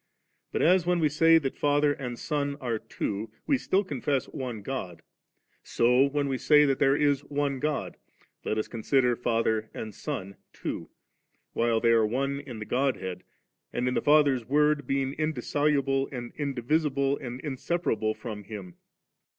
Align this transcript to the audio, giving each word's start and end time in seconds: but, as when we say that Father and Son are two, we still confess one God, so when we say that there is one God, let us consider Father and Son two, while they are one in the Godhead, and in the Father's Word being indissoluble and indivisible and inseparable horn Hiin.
but, 0.51 0.63
as 0.63 0.83
when 0.83 0.97
we 0.99 1.07
say 1.07 1.37
that 1.37 1.55
Father 1.59 1.93
and 1.93 2.17
Son 2.17 2.55
are 2.59 2.79
two, 2.79 3.29
we 3.45 3.55
still 3.55 3.83
confess 3.83 4.25
one 4.29 4.63
God, 4.63 5.03
so 5.61 6.07
when 6.07 6.27
we 6.27 6.39
say 6.39 6.65
that 6.65 6.79
there 6.79 6.95
is 6.97 7.23
one 7.25 7.59
God, 7.59 7.97
let 8.43 8.57
us 8.57 8.67
consider 8.67 9.15
Father 9.15 9.69
and 9.75 9.93
Son 9.93 10.37
two, 10.53 10.89
while 11.53 11.79
they 11.79 11.91
are 11.91 12.03
one 12.03 12.39
in 12.39 12.57
the 12.57 12.65
Godhead, 12.65 13.21
and 13.71 13.87
in 13.87 13.93
the 13.93 14.01
Father's 14.01 14.43
Word 14.45 14.87
being 14.87 15.13
indissoluble 15.19 16.09
and 16.11 16.33
indivisible 16.35 17.15
and 17.19 17.39
inseparable 17.41 18.15
horn 18.15 18.45
Hiin. 18.45 18.73